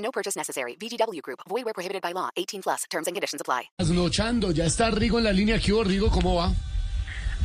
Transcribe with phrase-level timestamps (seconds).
[0.00, 0.76] No purchase necessary.
[0.76, 1.40] VGW Group.
[1.48, 2.30] Void where prohibited by law.
[2.36, 2.84] 18 plus.
[2.90, 3.70] Terms and conditions apply.
[3.78, 5.58] Trasnochando, ya está Rigo en la línea.
[5.58, 6.10] ¿Qué hubo, Rigo?
[6.10, 6.52] ¿Cómo va?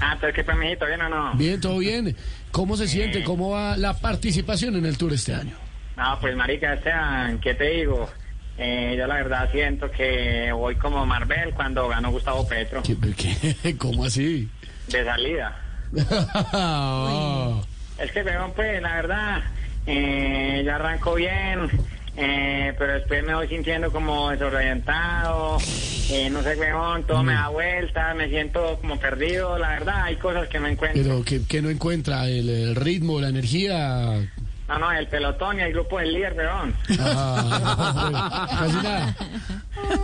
[0.02, 1.34] Ah, pero qué pues, mijito, ¿bien o no?
[1.36, 2.16] Bien, todo bien.
[2.52, 3.24] ¿Cómo se siente?
[3.24, 5.56] ¿Cómo va la participación en el Tour este año?
[5.96, 8.10] No, pues marica, Esteban, ¿qué te digo?
[8.58, 12.84] Eh, yo la verdad siento que voy como Marvel cuando ganó Gustavo Petro.
[12.84, 13.78] ¿Qué, qué?
[13.78, 14.50] ¿Cómo así?
[14.88, 15.62] De salida.
[17.98, 19.44] Es que, pues, la verdad,
[19.88, 21.70] eh, yo arranco bien,
[22.18, 25.58] eh, pero después me voy sintiendo como desorientado,
[26.12, 30.16] eh, no sé, weón, todo me da vuelta, me siento como perdido, la verdad, hay
[30.18, 31.02] cosas que no encuentro.
[31.02, 34.30] Pero que, que no encuentra el, el ritmo, la energía.
[34.68, 36.74] No, no, el pelotón y el grupo del líder, weón.
[37.00, 39.16] Ah, casi nada.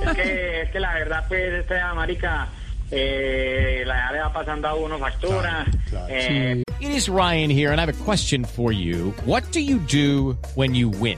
[0.06, 2.48] Es que, es que la verdad, pues, esta marica,
[2.92, 5.66] eh, la edad le va pasando a uno factura.
[6.10, 9.14] eh, It is Ryan here, and I have a question for you.
[9.26, 11.18] What do you do when you win?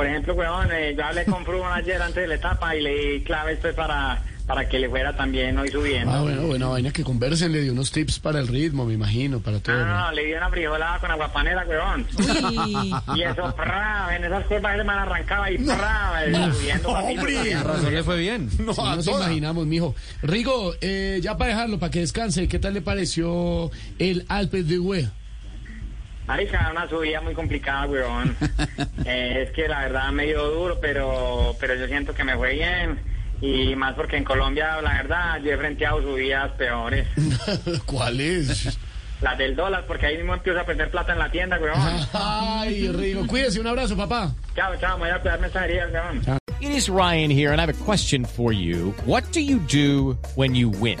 [0.00, 2.90] por ejemplo, weón, eh, yo hablé con Fruman ayer antes de la etapa y le
[2.90, 6.10] di claves pues para, para que le fuera también hoy subiendo.
[6.10, 9.40] Ah, bueno, buena vaina que conversen, le dio unos tips para el ritmo, me imagino,
[9.40, 9.76] para todo.
[9.76, 10.04] No, no, ¿no?
[10.06, 12.06] no, le di una frijolada con aguapanela, weón.
[13.14, 17.20] Y eso, prrra, en esas curvas él me la arrancaba y prrra, eh, subiendo papito,
[17.20, 17.90] subiendo.
[17.90, 18.48] le fue bien.
[18.58, 19.94] No, nos imaginamos, mijo.
[20.22, 24.78] Rigo, eh, ya para dejarlo, para que descanse, ¿qué tal le pareció el Alpes de
[24.78, 25.10] Hue?
[26.30, 28.36] Marica, una subida muy complicada, weón.
[29.04, 32.52] Eh, es que la verdad me dio duro, pero, pero yo siento que me fue
[32.52, 33.00] bien.
[33.40, 37.08] Y más porque en Colombia, la verdad, yo he frenteado subidas peores.
[37.86, 38.78] ¿Cuál es?
[39.20, 41.76] Las del dólar, porque ahí mismo empiezo a perder plata en la tienda, weón.
[42.12, 44.32] Ay, Rigo, cuídese, un abrazo, papá.
[44.54, 46.38] Chao, chao, me voy a cuidar mensajerías, weón.
[46.60, 48.94] It is Ryan here, and I have a question for you.
[49.06, 51.00] What do you do when you win?